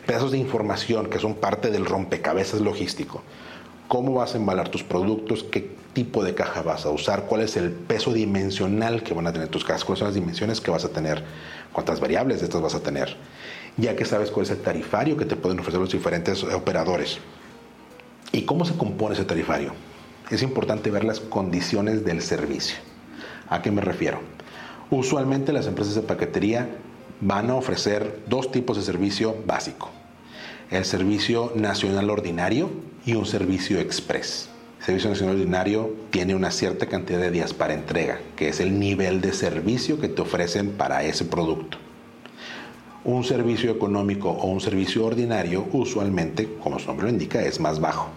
[0.07, 3.23] pedazos de información que son parte del rompecabezas logístico,
[3.89, 7.59] cómo vas a embalar tus productos, qué tipo de caja vas a usar, cuál es
[7.59, 10.87] el peso dimensional que van a tener tus cajas, cuáles son las dimensiones que vas
[10.87, 11.23] a tener,
[11.73, 13.17] cuántas variables de estas vas a tener,
[13.77, 17.19] ya que sabes cuál es el tarifario que te pueden ofrecer los diferentes operadores.
[18.33, 19.73] ¿Y cómo se compone ese tarifario?
[20.31, 22.77] Es importante ver las condiciones del servicio.
[23.49, 24.21] ¿A qué me refiero?
[24.91, 26.69] Usualmente las empresas de paquetería
[27.21, 29.91] van a ofrecer dos tipos de servicio básico.
[30.71, 32.71] El servicio nacional ordinario,
[33.07, 34.49] y un servicio express.
[34.81, 38.79] El servicio nacional ordinario tiene una cierta cantidad de días para entrega, que es el
[38.79, 41.79] nivel de servicio que te ofrecen para ese producto.
[43.05, 47.81] Un servicio económico o un servicio ordinario usualmente, como su nombre lo indica, es más
[47.81, 48.09] bajo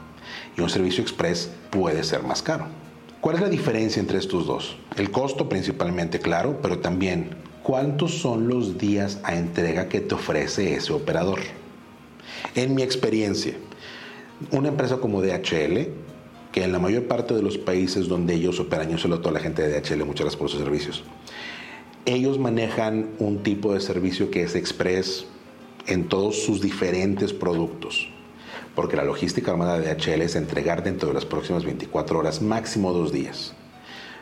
[0.57, 2.65] y un servicio express puede ser más caro.
[3.21, 4.77] ¿Cuál es la diferencia entre estos dos?
[4.95, 7.29] El costo principalmente, claro, pero también
[7.63, 11.39] cuántos son los días a entrega que te ofrece ese operador.
[12.55, 13.53] En mi experiencia,
[14.51, 15.89] una empresa como DHL,
[16.51, 19.39] que en la mayor parte de los países donde ellos operan, yo solo toda la
[19.39, 21.03] gente de DHL, muchas gracias por sus servicios,
[22.07, 25.25] ellos manejan un tipo de servicio que es express
[25.87, 28.09] en todos sus diferentes productos.
[28.75, 32.93] Porque la logística armada de DHL es entregar dentro de las próximas 24 horas, máximo
[32.93, 33.53] dos días.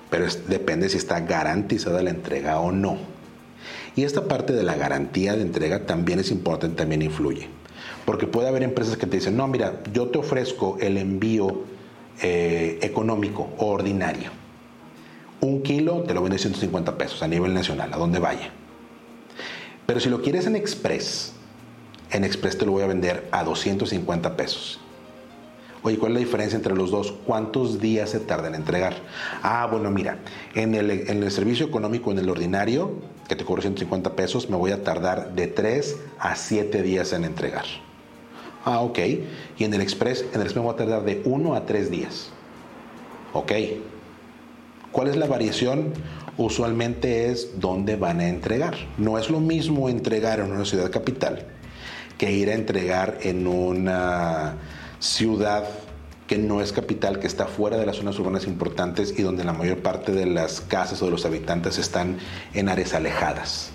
[0.09, 2.97] Pero depende si está garantizada la entrega o no.
[3.95, 7.49] Y esta parte de la garantía de entrega también es importante, también influye.
[8.05, 11.65] Porque puede haber empresas que te dicen, no, mira, yo te ofrezco el envío
[12.23, 14.44] eh, económico o ordinario.
[15.41, 18.51] Un kilo te lo vende 150 pesos a nivel nacional, a donde vaya.
[19.85, 21.33] Pero si lo quieres en Express,
[22.11, 24.79] en Express te lo voy a vender a 250 pesos.
[25.83, 27.13] Oye, ¿cuál es la diferencia entre los dos?
[27.27, 28.95] ¿Cuántos días se tarda en entregar?
[29.43, 30.17] Ah, bueno, mira,
[30.55, 32.93] en el, en el servicio económico, en el ordinario,
[33.27, 37.23] que te cobro 150 pesos, me voy a tardar de 3 a 7 días en
[37.23, 37.65] entregar.
[38.63, 38.97] Ah, ok.
[39.59, 41.91] Y en el Express, en el Express me voy a tardar de 1 a 3
[41.91, 42.29] días.
[43.33, 43.51] Ok.
[44.95, 45.91] ¿Cuál es la variación?
[46.37, 48.75] Usualmente es dónde van a entregar.
[48.97, 51.45] No es lo mismo entregar en una ciudad capital
[52.17, 54.53] que ir a entregar en una
[54.99, 55.65] ciudad
[56.27, 59.51] que no es capital, que está fuera de las zonas urbanas importantes y donde la
[59.51, 62.17] mayor parte de las casas o de los habitantes están
[62.53, 63.71] en áreas alejadas.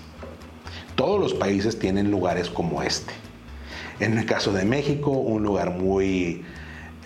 [0.95, 3.13] Todos los países tienen lugares como este.
[3.99, 6.43] En el caso de México, un lugar muy...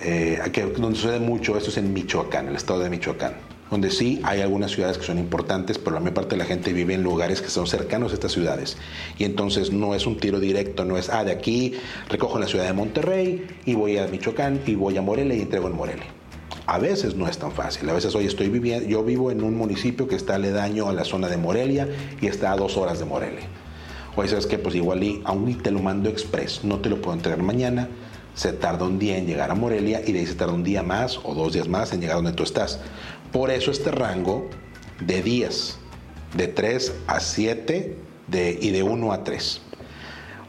[0.02, 0.40] Eh,
[0.78, 4.72] donde sucede mucho, esto es en Michoacán, el estado de Michoacán donde sí hay algunas
[4.72, 7.50] ciudades que son importantes, pero la mayor parte de la gente vive en lugares que
[7.50, 8.78] son cercanos a estas ciudades.
[9.18, 11.74] Y entonces no es un tiro directo, no es, ah, de aquí
[12.10, 15.42] recojo en la ciudad de Monterrey y voy a Michoacán y voy a Morelia y
[15.42, 16.06] entrego en Morelia.
[16.68, 17.90] A veces no es tan fácil.
[17.90, 21.04] A veces hoy estoy viviendo, yo vivo en un municipio que está aledaño a la
[21.04, 21.88] zona de Morelia
[22.22, 23.48] y está a dos horas de Morelia.
[24.16, 24.58] Oye, ¿sabes qué?
[24.58, 27.90] Pues igual y aún te lo mando express, no te lo puedo entregar mañana,
[28.36, 30.84] se tarda un día en llegar a Morelia y de ahí se tarda un día
[30.84, 32.80] más o dos días más en llegar donde tú estás.
[33.32, 34.50] Por eso este rango
[35.00, 35.78] de días,
[36.36, 37.96] de 3 a 7
[38.28, 39.62] de, y de 1 a 3.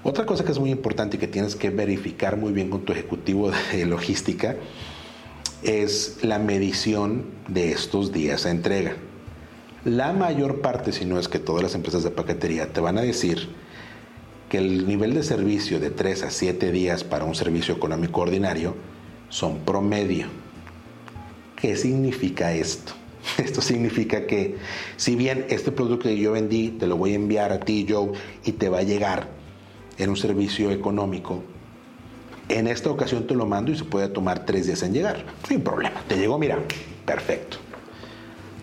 [0.03, 2.93] Otra cosa que es muy importante y que tienes que verificar muy bien con tu
[2.93, 4.57] ejecutivo de logística
[5.63, 8.97] es la medición de estos días de entrega.
[9.85, 13.03] La mayor parte, si no es que todas las empresas de paquetería, te van a
[13.03, 13.49] decir
[14.49, 18.77] que el nivel de servicio de 3 a 7 días para un servicio económico ordinario
[19.29, 20.27] son promedio.
[21.57, 22.93] ¿Qué significa esto?
[23.39, 24.57] Esto significa que
[24.97, 28.13] si bien este producto que yo vendí te lo voy a enviar a ti, Joe,
[28.45, 29.29] y te va a llegar
[29.99, 31.43] en un servicio económico,
[32.49, 35.25] en esta ocasión te lo mando y se puede tomar tres días en llegar.
[35.49, 36.03] Sin problema.
[36.07, 36.59] Te llegó, mira,
[37.05, 37.57] perfecto.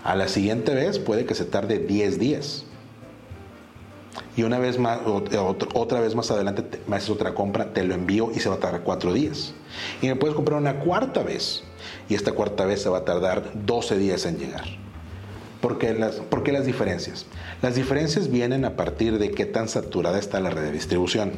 [0.04, 2.66] A la siguiente vez puede que se tarde 10 días.
[4.36, 5.00] Y una vez más,
[5.74, 8.60] otra vez más adelante me haces otra compra, te lo envío y se va a
[8.60, 9.54] tardar 4 días.
[10.02, 11.64] Y me puedes comprar una cuarta vez.
[12.10, 14.66] Y esta cuarta vez se va a tardar 12 días en llegar.
[15.62, 17.26] ¿Por qué, las, ¿Por las diferencias?
[17.62, 21.32] Las diferencias vienen a partir de qué tan saturada está la red de distribución.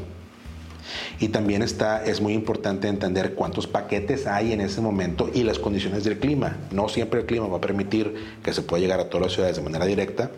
[1.19, 5.60] Y también está, es muy importante entender cuántos paquetes hay en ese momento y las
[5.60, 6.58] condiciones del clima.
[6.71, 9.58] No siempre el clima va a permitir que se pueda llegar a todas las ciudades
[9.58, 10.31] de manera directa.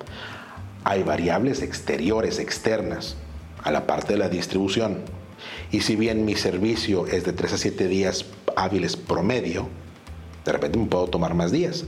[0.84, 3.18] Hay variables exteriores, externas,
[3.64, 5.00] a la parte de la distribución.
[5.72, 9.68] Y si bien mi servicio es de 3 a 7 días hábiles promedio,
[10.46, 11.86] de repente me puedo tomar más días.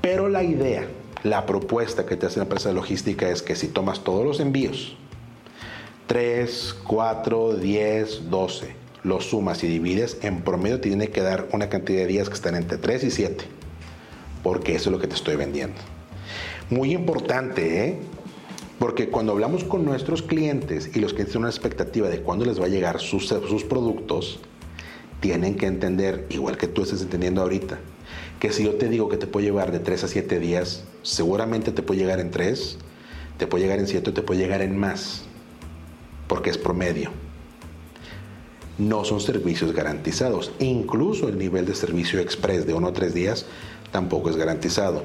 [0.00, 0.86] Pero la idea,
[1.22, 4.40] la propuesta que te hace la empresa de logística es que si tomas todos los
[4.40, 4.96] envíos
[6.12, 8.74] 3, 4, 10, 12.
[9.02, 12.54] Los sumas y divides, en promedio tiene que dar una cantidad de días que están
[12.54, 13.44] entre 3 y 7.
[14.42, 15.76] Porque eso es lo que te estoy vendiendo.
[16.70, 17.98] Muy importante, ¿eh?
[18.82, 22.60] Porque cuando hablamos con nuestros clientes y los que tienen una expectativa de cuándo les
[22.60, 24.40] va a llegar sus, sus productos,
[25.20, 27.78] tienen que entender, igual que tú estás entendiendo ahorita,
[28.40, 31.70] que si yo te digo que te puede llevar de 3 a 7 días, seguramente
[31.70, 32.78] te puede llegar en 3,
[33.38, 35.26] te puede llegar en 7, te puede llegar en más
[36.26, 37.12] porque es promedio.
[38.78, 40.50] No son servicios garantizados.
[40.58, 43.46] Incluso el nivel de servicio express de uno o tres días
[43.92, 45.04] tampoco es garantizado.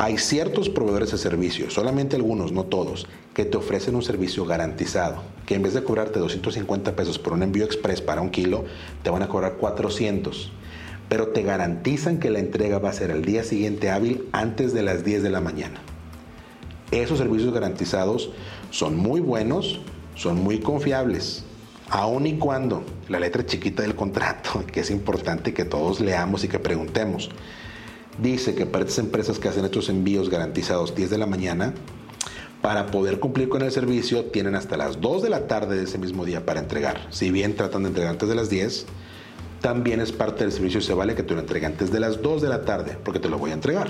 [0.00, 5.24] Hay ciertos proveedores de servicios, solamente algunos, no todos, que te ofrecen un servicio garantizado,
[5.44, 8.64] que en vez de cobrarte 250 pesos por un envío express para un kilo,
[9.02, 10.52] te van a cobrar 400,
[11.08, 14.82] pero te garantizan que la entrega va a ser el día siguiente hábil antes de
[14.82, 15.80] las 10 de la mañana.
[16.92, 18.30] Esos servicios garantizados
[18.70, 19.80] son muy buenos,
[20.14, 21.42] son muy confiables,
[21.90, 26.48] aun y cuando la letra chiquita del contrato, que es importante que todos leamos y
[26.48, 27.30] que preguntemos,
[28.22, 31.74] dice que para estas empresas que hacen estos envíos garantizados 10 de la mañana,
[32.62, 35.98] para poder cumplir con el servicio tienen hasta las 2 de la tarde de ese
[35.98, 37.06] mismo día para entregar.
[37.10, 38.86] Si bien tratan de entregar antes de las 10,
[39.60, 42.42] también es parte del servicio se vale que te lo entreguen antes de las 2
[42.42, 43.88] de la tarde, porque te lo voy a entregar.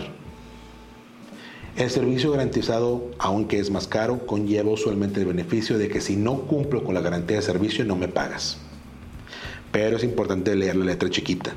[1.76, 6.42] El servicio garantizado, aunque es más caro, conlleva usualmente el beneficio de que si no
[6.42, 8.58] cumplo con la garantía de servicio no me pagas.
[9.70, 11.52] Pero es importante leer la letra chiquita.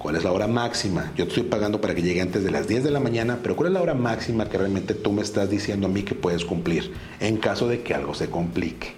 [0.00, 1.12] ¿Cuál es la hora máxima?
[1.14, 3.54] Yo te estoy pagando para que llegue antes de las 10 de la mañana, pero
[3.54, 6.46] ¿cuál es la hora máxima que realmente tú me estás diciendo a mí que puedes
[6.46, 8.94] cumplir en caso de que algo se complique?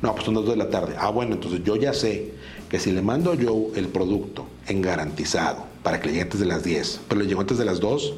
[0.00, 0.94] No, pues son las 2 de la tarde.
[0.98, 2.32] Ah, bueno, entonces yo ya sé
[2.70, 6.64] que si le mando yo el producto en garantizado para que llegue antes de las
[6.64, 8.14] 10, pero le llegó antes de las 2,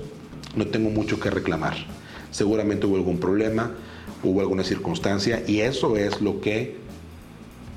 [0.55, 1.75] no tengo mucho que reclamar.
[2.31, 3.73] Seguramente hubo algún problema,
[4.23, 6.77] hubo alguna circunstancia y eso es lo que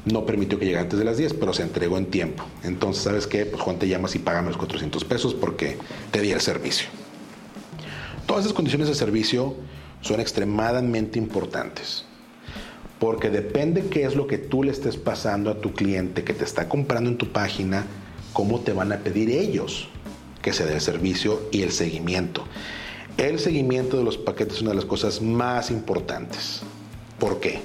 [0.05, 2.43] no permitió que llegara antes de las 10, pero se entregó en tiempo.
[2.63, 3.45] Entonces, ¿sabes qué?
[3.45, 5.77] Pues Juan te llamas y págame los 400 pesos porque
[6.11, 6.87] te di el servicio.
[8.25, 9.55] Todas esas condiciones de servicio
[10.01, 12.05] son extremadamente importantes.
[12.99, 16.43] Porque depende qué es lo que tú le estés pasando a tu cliente que te
[16.43, 17.85] está comprando en tu página,
[18.31, 19.89] cómo te van a pedir ellos
[20.41, 22.45] que se dé el servicio y el seguimiento.
[23.17, 26.61] El seguimiento de los paquetes es una de las cosas más importantes.
[27.19, 27.61] ¿Por qué?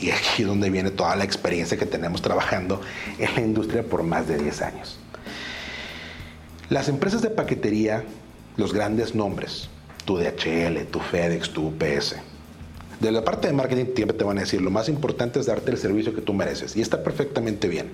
[0.00, 2.80] Y aquí es donde viene toda la experiencia que tenemos trabajando
[3.18, 4.98] en la industria por más de 10 años.
[6.70, 8.04] Las empresas de paquetería,
[8.56, 9.68] los grandes nombres,
[10.04, 12.16] tu DHL, tu FedEx, tu UPS,
[13.00, 15.70] de la parte de marketing siempre te van a decir, lo más importante es darte
[15.70, 16.76] el servicio que tú mereces.
[16.76, 17.90] Y está perfectamente bien.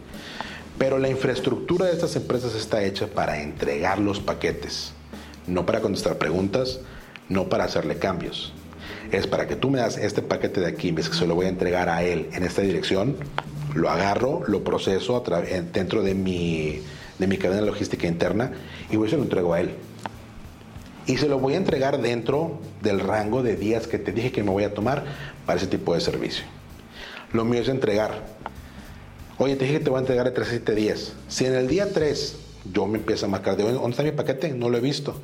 [0.78, 4.92] Pero la infraestructura de estas empresas está hecha para entregar los paquetes,
[5.46, 6.80] no para contestar preguntas,
[7.28, 8.52] no para hacerle cambios.
[9.12, 11.46] Es para que tú me das este paquete de aquí, ves que se lo voy
[11.46, 13.16] a entregar a él en esta dirección,
[13.74, 15.22] lo agarro, lo proceso
[15.72, 16.80] dentro de mi,
[17.18, 18.52] de mi cadena logística interna
[18.90, 19.70] y voy se lo entrego a él.
[21.06, 24.42] Y se lo voy a entregar dentro del rango de días que te dije que
[24.42, 25.04] me voy a tomar
[25.44, 26.44] para ese tipo de servicio.
[27.32, 28.22] Lo mío es entregar
[29.36, 31.12] Oye, te dije que te voy a entregar de 3 a 7 días.
[31.28, 32.36] Si en el día 3
[32.72, 34.50] yo me empiezo a marcar, de, ¿dónde está mi paquete?
[34.50, 35.20] No lo he visto.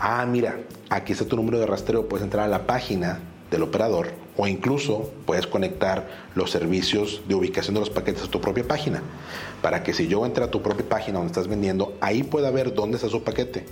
[0.00, 2.08] Ah, mira, aquí está tu número de rastreo.
[2.08, 7.74] Puedes entrar a la página del operador o incluso puedes conectar los servicios de ubicación
[7.74, 9.02] de los paquetes a tu propia página
[9.60, 12.74] para que si yo entro a tu propia página donde estás vendiendo, ahí pueda ver
[12.74, 13.66] dónde está su paquete.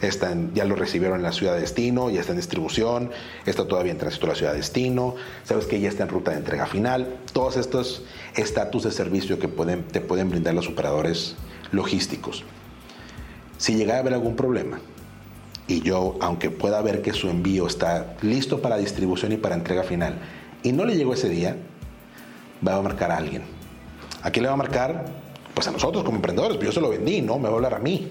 [0.00, 3.10] están, ya lo recibieron en la ciudad de destino, ya está en distribución,
[3.44, 6.30] está todavía en tránsito a la ciudad de destino, sabes que ya está en ruta
[6.30, 7.16] de entrega final.
[7.34, 8.02] Todos estos
[8.34, 11.36] estatus de servicio que te pueden brindar los operadores
[11.70, 12.44] logísticos.
[13.58, 14.80] Si llega a haber algún problema,
[15.66, 19.82] y yo, aunque pueda ver que su envío está listo para distribución y para entrega
[19.82, 20.18] final,
[20.62, 21.56] y no le llegó ese día,
[22.66, 23.42] va a marcar a alguien.
[24.22, 25.06] ¿A quién le va a marcar?
[25.54, 27.38] Pues a nosotros como emprendedores, yo se lo vendí, ¿no?
[27.38, 28.10] Me va a hablar a mí.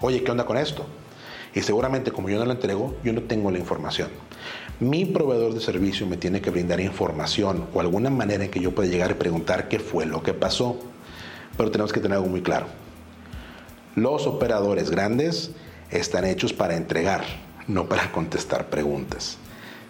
[0.00, 0.86] Oye, ¿qué onda con esto?
[1.54, 4.08] Y seguramente como yo no lo entrego, yo no tengo la información.
[4.80, 8.74] Mi proveedor de servicio me tiene que brindar información o alguna manera en que yo
[8.74, 10.78] pueda llegar y preguntar qué fue lo que pasó.
[11.56, 12.66] Pero tenemos que tener algo muy claro.
[13.96, 15.50] Los operadores grandes
[15.90, 17.24] están hechos para entregar,
[17.66, 19.38] no para contestar preguntas.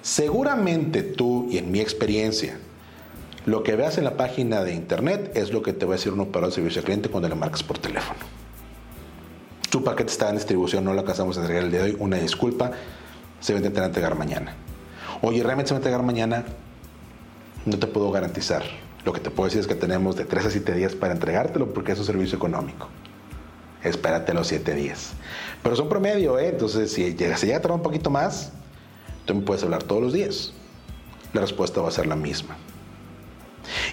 [0.02, 2.58] Seguramente tú y en mi experiencia,
[3.46, 6.12] lo que veas en la página de internet es lo que te va a decir
[6.12, 8.20] un operador de servicio al cliente cuando le marcas por teléfono.
[9.70, 12.16] Tu paquete está en distribución, no lo alcanzamos a entregar el día de hoy, una
[12.16, 12.70] disculpa,
[13.40, 14.54] se va a intentar entregar mañana.
[15.20, 16.44] Oye, ¿realmente se va a entregar mañana?
[17.66, 18.62] No te puedo garantizar.
[19.04, 21.72] Lo que te puedo decir es que tenemos de 3 a 7 días para entregártelo
[21.72, 22.88] porque es un servicio económico
[23.84, 25.12] espérate los siete días.
[25.62, 26.48] Pero son promedio, ¿eh?
[26.48, 28.52] Entonces, si llega, si llega a tardar un poquito más,
[29.24, 30.52] tú me puedes hablar todos los días.
[31.32, 32.56] La respuesta va a ser la misma.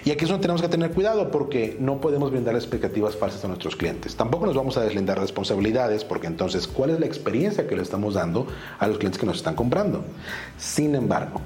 [0.04, 3.48] Y aquí es donde tenemos que tener cuidado porque no podemos brindar expectativas falsas a
[3.48, 4.16] nuestros clientes.
[4.16, 8.14] Tampoco nos vamos a deslindar responsabilidades porque entonces, ¿cuál es la experiencia que le estamos
[8.14, 8.46] dando
[8.78, 10.04] a los clientes que nos están comprando?
[10.58, 11.40] Sin embargo,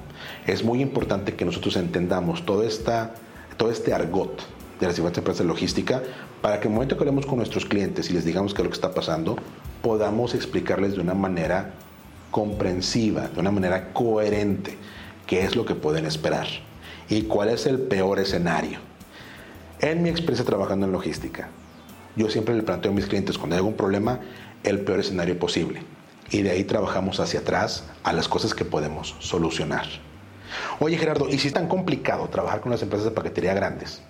[0.47, 3.15] es muy importante que nosotros entendamos todo, esta,
[3.57, 4.41] todo este argot
[4.81, 6.01] de las diferentes empresas de logística
[6.41, 8.65] para que en el momento que hablemos con nuestros clientes y les digamos qué es
[8.65, 9.37] lo que está pasando,
[9.83, 11.75] podamos explicarles de una manera
[12.31, 14.75] comprensiva, de una manera coherente,
[15.27, 16.47] qué es lo que pueden esperar
[17.09, 18.79] y cuál es el peor escenario.
[19.79, 21.49] En mi experiencia trabajando en logística,
[22.15, 24.19] yo siempre le planteo a mis clientes cuando hay algún problema
[24.63, 25.83] el peor escenario posible
[26.31, 29.85] y de ahí trabajamos hacia atrás a las cosas que podemos solucionar.
[30.79, 34.01] Oye Gerardo, ¿y si es tan complicado trabajar con las empresas de paquetería grandes?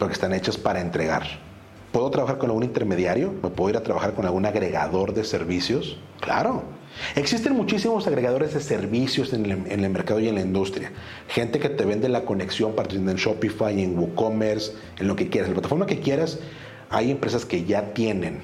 [0.00, 1.22] Porque están hechas para entregar
[1.92, 3.34] ¿Puedo trabajar con algún intermediario?
[3.42, 5.98] ¿Me puedo ir a trabajar con algún agregador de servicios?
[6.20, 6.62] Claro.
[7.16, 10.92] Existen muchísimos agregadores de servicios en el, mercado y en la industria.
[11.28, 15.48] Gente que te vende la conexión para en Shopify, en WooCommerce, en lo que quieras,
[15.48, 16.38] en la plataforma que quieras.
[16.90, 18.40] Hay empresas que ya tienen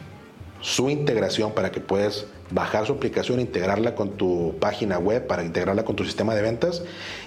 [0.61, 5.85] su integración para que puedas bajar su aplicación, integrarla con tu página web, para integrarla
[5.85, 6.83] con tu sistema de ventas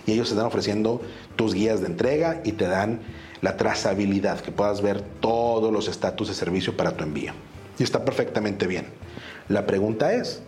[0.05, 1.01] y ellos te están ofreciendo
[1.37, 2.99] tus guías de entrega y te dan
[3.41, 7.33] la trazabilidad, que puedas ver todos los estatus de servicio para tu envío.
[7.77, 8.87] Y está perfectamente bien.
[9.47, 10.41] La pregunta es,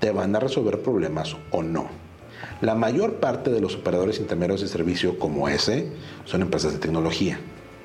[0.00, 1.88] ¿te van a resolver problemas o no?
[2.60, 5.88] La mayor parte de los operadores intermedios de servicio como ese
[6.24, 7.38] son empresas de tecnología.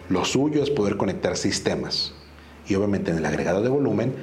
[0.10, 2.14] Lo suyo es poder conectar sistemas
[2.68, 4.16] y obviamente en el agregado de volumen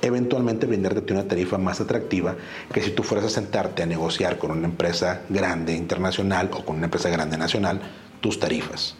[0.00, 2.34] eventualmente brindarte una tarifa más atractiva
[2.72, 6.76] que si tú fueras a sentarte a negociar con una empresa grande internacional o con
[6.76, 7.80] una empresa grande nacional
[8.20, 8.96] tus tarifas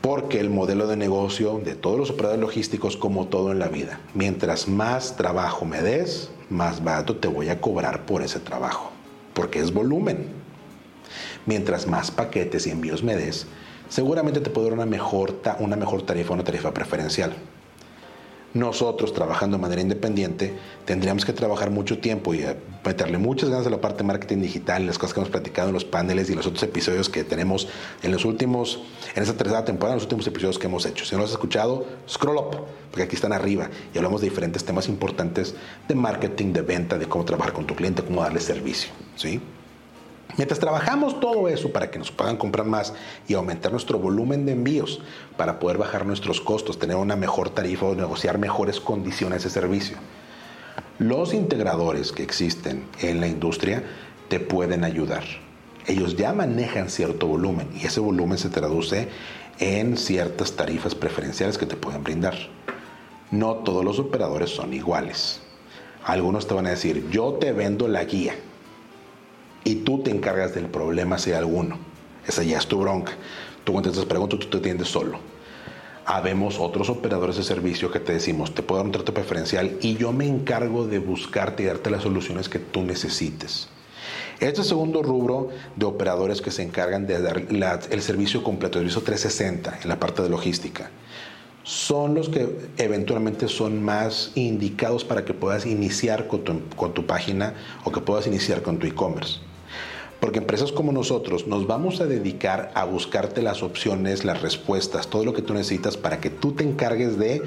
[0.00, 4.00] porque el modelo de negocio de todos los operadores logísticos, como todo en la vida,
[4.14, 8.92] mientras más trabajo me des, más barato te voy a cobrar por ese trabajo,
[9.34, 10.28] porque es volumen.
[11.44, 13.46] Mientras más paquetes y envíos me des,
[13.88, 17.34] seguramente te puedo dar una mejor, una mejor tarifa, una tarifa preferencial
[18.58, 23.66] nosotros trabajando de manera independiente tendríamos que trabajar mucho tiempo y eh, meterle muchas ganas
[23.66, 26.34] a la parte de marketing digital, las cosas que hemos platicado en los paneles y
[26.34, 27.68] los otros episodios que tenemos
[28.02, 28.80] en los últimos,
[29.14, 31.04] en esta tercera temporada, en los últimos episodios que hemos hecho.
[31.04, 34.64] Si no los has escuchado, scroll up, porque aquí están arriba y hablamos de diferentes
[34.64, 35.54] temas importantes
[35.88, 39.40] de marketing, de venta, de cómo trabajar con tu cliente, cómo darle servicio, ¿sí?
[40.36, 42.92] Mientras trabajamos todo eso para que nos puedan comprar más
[43.26, 45.00] y aumentar nuestro volumen de envíos,
[45.36, 49.96] para poder bajar nuestros costos, tener una mejor tarifa o negociar mejores condiciones de servicio.
[50.98, 53.82] Los integradores que existen en la industria
[54.28, 55.24] te pueden ayudar.
[55.86, 59.08] Ellos ya manejan cierto volumen y ese volumen se traduce
[59.58, 62.34] en ciertas tarifas preferenciales que te pueden brindar.
[63.30, 65.40] No todos los operadores son iguales.
[66.04, 68.34] Algunos te van a decir, yo te vendo la guía
[69.66, 71.76] y tú te encargas del problema si hay alguno.
[72.24, 73.12] Esa ya es tu bronca.
[73.64, 75.18] Tú contestas preguntas, tú te atiendes solo.
[76.04, 79.96] Habemos otros operadores de servicio que te decimos, te puedo dar un trato preferencial y
[79.96, 83.68] yo me encargo de buscarte y darte las soluciones que tú necesites.
[84.38, 87.42] Este segundo rubro de operadores que se encargan de dar
[87.90, 90.90] el servicio completo, el servicio 360 en la parte de logística,
[91.64, 97.04] son los que eventualmente son más indicados para que puedas iniciar con tu, con tu
[97.04, 99.40] página o que puedas iniciar con tu e-commerce.
[100.26, 105.24] Porque empresas como nosotros nos vamos a dedicar a buscarte las opciones, las respuestas, todo
[105.24, 107.42] lo que tú necesitas para que tú te encargues de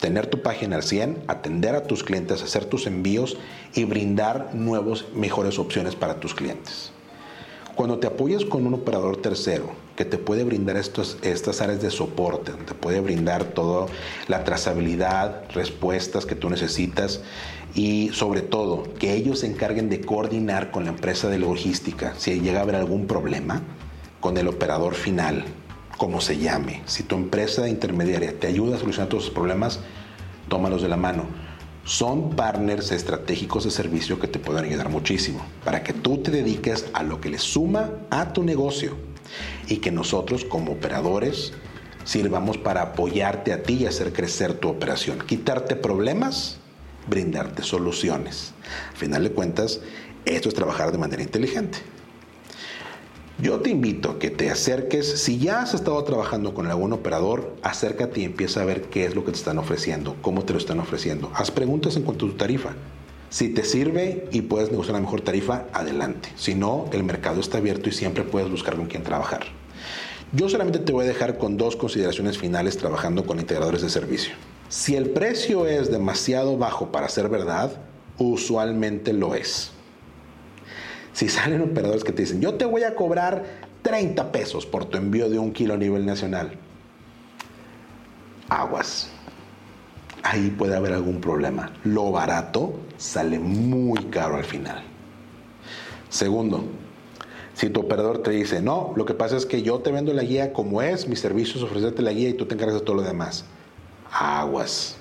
[0.00, 3.36] tener tu página al 100, atender a tus clientes, hacer tus envíos
[3.74, 6.92] y brindar nuevos, mejores opciones para tus clientes.
[7.78, 11.92] Cuando te apoyas con un operador tercero que te puede brindar estos, estas áreas de
[11.92, 13.86] soporte, te puede brindar toda
[14.26, 17.20] la trazabilidad, respuestas que tú necesitas
[17.76, 22.40] y sobre todo que ellos se encarguen de coordinar con la empresa de logística si
[22.40, 23.62] llega a haber algún problema
[24.18, 25.44] con el operador final,
[25.98, 26.82] como se llame.
[26.86, 29.78] Si tu empresa intermediaria te ayuda a solucionar todos los problemas,
[30.48, 31.26] tómalos de la mano.
[31.88, 36.84] Son partners estratégicos de servicio que te pueden ayudar muchísimo para que tú te dediques
[36.92, 38.94] a lo que le suma a tu negocio
[39.68, 41.54] y que nosotros como operadores
[42.04, 46.58] sirvamos para apoyarte a ti y hacer crecer tu operación, quitarte problemas,
[47.06, 48.52] brindarte soluciones.
[48.90, 49.80] Al final de cuentas,
[50.26, 51.78] esto es trabajar de manera inteligente.
[53.40, 57.54] Yo te invito a que te acerques, si ya has estado trabajando con algún operador,
[57.62, 60.58] acércate y empieza a ver qué es lo que te están ofreciendo, cómo te lo
[60.58, 61.30] están ofreciendo.
[61.36, 62.70] Haz preguntas en cuanto a tu tarifa.
[63.30, 66.30] Si te sirve y puedes negociar la mejor tarifa, adelante.
[66.34, 69.44] Si no, el mercado está abierto y siempre puedes buscar con quién trabajar.
[70.32, 74.34] Yo solamente te voy a dejar con dos consideraciones finales trabajando con integradores de servicio.
[74.68, 77.70] Si el precio es demasiado bajo para ser verdad,
[78.18, 79.70] usualmente lo es.
[81.18, 83.42] Si salen operadores que te dicen, yo te voy a cobrar
[83.82, 86.52] 30 pesos por tu envío de un kilo a nivel nacional,
[88.48, 89.10] aguas.
[90.22, 91.72] Ahí puede haber algún problema.
[91.82, 94.84] Lo barato sale muy caro al final.
[96.08, 96.66] Segundo,
[97.52, 100.22] si tu operador te dice, no, lo que pasa es que yo te vendo la
[100.22, 102.94] guía como es, mi servicio es ofrecerte la guía y tú te encargas de todo
[102.94, 103.44] lo demás.
[104.12, 104.97] Aguas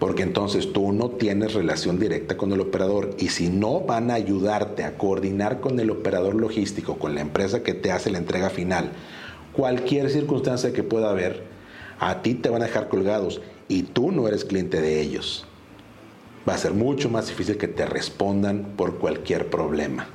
[0.00, 4.14] porque entonces tú no tienes relación directa con el operador y si no van a
[4.14, 8.48] ayudarte a coordinar con el operador logístico, con la empresa que te hace la entrega
[8.48, 8.92] final,
[9.52, 11.44] cualquier circunstancia que pueda haber,
[11.98, 15.44] a ti te van a dejar colgados y tú no eres cliente de ellos.
[16.48, 20.08] Va a ser mucho más difícil que te respondan por cualquier problema.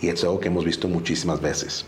[0.00, 1.84] Y es algo que hemos visto muchísimas veces.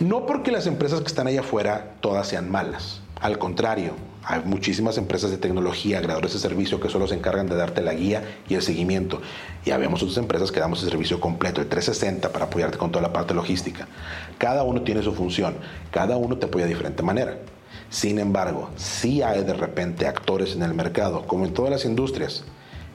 [0.00, 3.00] No porque las empresas que están allá afuera todas sean malas.
[3.20, 3.94] Al contrario,
[4.30, 7.94] hay muchísimas empresas de tecnología, agregadores de servicio que solo se encargan de darte la
[7.94, 9.22] guía y el seguimiento.
[9.64, 13.00] Y habemos otras empresas que damos el servicio completo, el 360, para apoyarte con toda
[13.00, 13.88] la parte logística.
[14.36, 15.54] Cada uno tiene su función,
[15.90, 17.38] cada uno te apoya de diferente manera.
[17.88, 22.44] Sin embargo, sí hay de repente actores en el mercado, como en todas las industrias,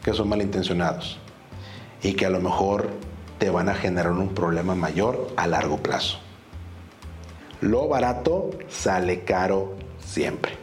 [0.03, 1.17] que son malintencionados
[2.03, 2.91] y que a lo mejor
[3.39, 6.19] te van a generar un problema mayor a largo plazo.
[7.59, 10.62] Lo barato sale caro siempre.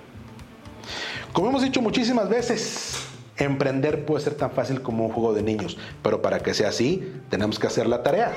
[1.33, 2.97] Como hemos dicho muchísimas veces,
[3.37, 7.13] emprender puede ser tan fácil como un juego de niños, pero para que sea así,
[7.29, 8.33] tenemos que hacer la tarea.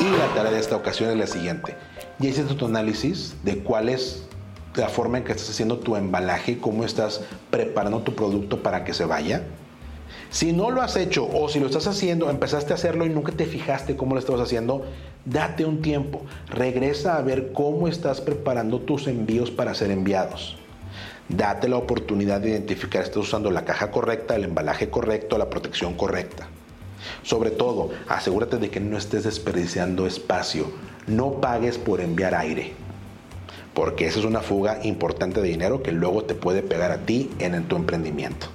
[0.00, 1.76] Y la tarea de esta ocasión es la siguiente.
[2.18, 4.24] Ya hiciste tu análisis de cuál es
[4.74, 7.20] la forma en que estás haciendo tu embalaje, cómo estás
[7.50, 9.42] preparando tu producto para que se vaya.
[10.30, 13.32] Si no lo has hecho o si lo estás haciendo, empezaste a hacerlo y nunca
[13.32, 14.84] te fijaste cómo lo estabas haciendo,
[15.24, 16.22] date un tiempo.
[16.48, 20.56] Regresa a ver cómo estás preparando tus envíos para ser enviados.
[21.32, 25.48] Date la oportunidad de identificar si estás usando la caja correcta, el embalaje correcto, la
[25.48, 26.46] protección correcta.
[27.22, 30.66] Sobre todo, asegúrate de que no estés desperdiciando espacio.
[31.06, 32.74] No pagues por enviar aire.
[33.72, 37.30] Porque esa es una fuga importante de dinero que luego te puede pegar a ti
[37.38, 38.48] en, tu emprendimiento.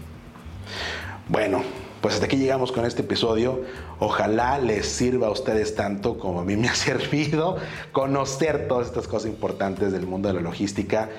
[1.30, 1.63] Bueno,
[2.01, 3.63] pues hasta aquí llegamos con este episodio.
[3.97, 7.57] Ojalá les sirva a ustedes tanto como a mí me ha servido
[7.91, 11.09] conocer todas estas cosas importantes del mundo de la logística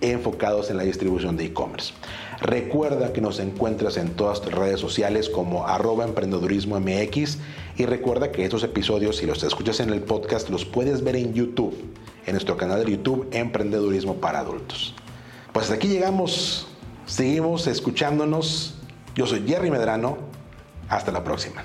[0.00, 1.92] enfocados en la distribución de e-commerce.
[2.40, 7.38] Recuerda que nos encuentras en todas tus redes sociales como arroba MX
[7.76, 11.34] y recuerda que estos episodios, si los escuchas en el podcast, los puedes ver en
[11.34, 11.76] YouTube,
[12.26, 14.94] en nuestro canal de YouTube Emprendedurismo para Adultos.
[15.52, 16.68] Pues hasta aquí llegamos,
[17.06, 18.74] seguimos escuchándonos.
[19.14, 20.18] Yo soy Jerry Medrano,
[20.88, 21.64] hasta la próxima.